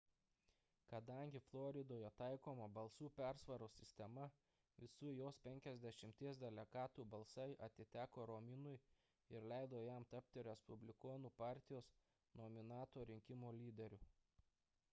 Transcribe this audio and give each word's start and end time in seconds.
kadangi 0.91 1.39
floridoje 1.47 2.07
taikoma 2.21 2.67
balsų 2.77 3.09
persvaros 3.17 3.75
sistema 3.81 4.23
visų 4.85 5.11
jos 5.17 5.37
penkiasdešimties 5.47 6.39
delegatų 6.45 7.05
balsai 7.11 7.45
atiteko 7.67 8.25
romniui 8.31 8.73
ir 9.37 9.47
leido 9.53 9.81
jam 9.89 10.07
tapti 10.15 10.47
respublikonų 10.49 11.31
partijos 11.43 11.93
nominanto 12.43 13.05
rinkimų 13.13 13.53
lyderiu 13.61 14.01